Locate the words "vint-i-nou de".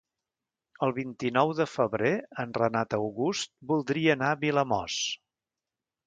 0.99-1.67